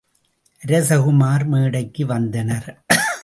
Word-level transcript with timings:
அரசகுமரர் 0.61 1.45
மேடைக்கு 1.45 2.05
வந்தனர். 2.05 2.69